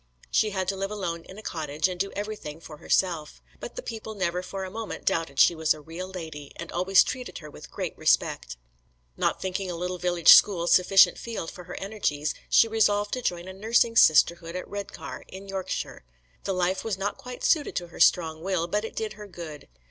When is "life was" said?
16.53-16.97